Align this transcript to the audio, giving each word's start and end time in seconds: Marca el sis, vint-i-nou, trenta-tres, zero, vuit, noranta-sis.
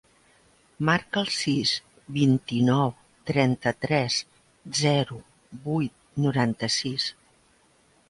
Marca 0.87 1.21
el 1.25 1.29
sis, 1.35 1.73
vint-i-nou, 2.15 2.95
trenta-tres, 3.33 4.19
zero, 4.83 5.23
vuit, 5.71 5.99
noranta-sis. 6.29 7.11